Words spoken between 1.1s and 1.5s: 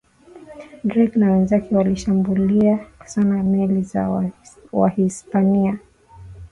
na